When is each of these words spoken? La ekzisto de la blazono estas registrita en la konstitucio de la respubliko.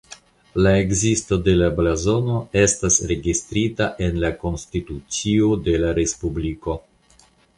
La 0.59 0.69
ekzisto 0.83 1.37
de 1.47 1.53
la 1.57 1.67
blazono 1.79 2.39
estas 2.61 2.97
registrita 3.11 3.89
en 4.07 4.17
la 4.25 4.33
konstitucio 4.45 5.51
de 5.69 5.77
la 5.85 5.95
respubliko. 6.01 6.79